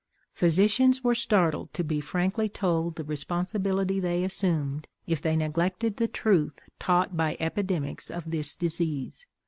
Physicians 0.33 1.03
were 1.03 1.13
startled 1.13 1.71
to 1.75 1.83
be 1.83 2.01
frankly 2.01 2.49
told 2.49 2.95
the 2.95 3.03
responsibility 3.03 3.99
they 3.99 4.23
assumed 4.23 4.87
if 5.05 5.21
they 5.21 5.35
neglected 5.35 5.97
the 5.97 6.07
truth 6.07 6.57
taught 6.79 7.15
by 7.15 7.37
epidemics 7.39 8.09
of 8.09 8.31
this 8.31 8.55
disease. 8.55 9.27